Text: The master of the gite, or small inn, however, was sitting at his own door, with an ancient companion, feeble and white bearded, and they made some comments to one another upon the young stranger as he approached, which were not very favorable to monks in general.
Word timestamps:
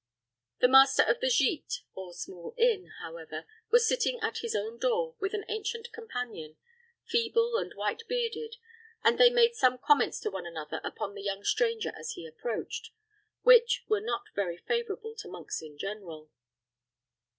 The 0.61 0.67
master 0.67 1.03
of 1.03 1.19
the 1.19 1.29
gite, 1.29 1.83
or 1.93 2.11
small 2.11 2.55
inn, 2.57 2.89
however, 3.03 3.45
was 3.69 3.87
sitting 3.87 4.17
at 4.23 4.39
his 4.39 4.55
own 4.55 4.79
door, 4.79 5.15
with 5.19 5.35
an 5.35 5.45
ancient 5.47 5.91
companion, 5.93 6.57
feeble 7.05 7.55
and 7.57 7.71
white 7.75 8.01
bearded, 8.07 8.55
and 9.03 9.19
they 9.19 9.29
made 9.29 9.53
some 9.53 9.77
comments 9.77 10.19
to 10.21 10.31
one 10.31 10.47
another 10.47 10.81
upon 10.83 11.13
the 11.13 11.21
young 11.21 11.43
stranger 11.43 11.93
as 11.95 12.13
he 12.13 12.25
approached, 12.25 12.89
which 13.43 13.85
were 13.89 14.01
not 14.01 14.23
very 14.33 14.57
favorable 14.57 15.13
to 15.17 15.27
monks 15.29 15.61
in 15.61 15.77
general. 15.77 16.31